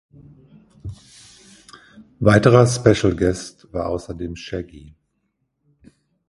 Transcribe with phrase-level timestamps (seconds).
[2.19, 4.95] Weiterer "Special Guest" war außerdem Shaggy.